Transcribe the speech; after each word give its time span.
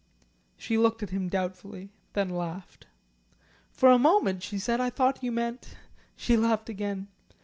She 0.57 0.79
looked 0.79 1.03
at 1.03 1.11
him 1.11 1.29
doubtfully. 1.29 1.91
Then 2.13 2.29
laughed. 2.31 2.87
"For 3.69 3.91
a 3.91 3.99
moment," 3.99 4.41
she 4.41 4.57
said, 4.57 4.81
"I 4.81 4.89
thought 4.89 5.21
you 5.23 5.31
meant" 5.31 5.75
She 6.15 6.35
laughed 6.35 6.69
again. 6.69 7.07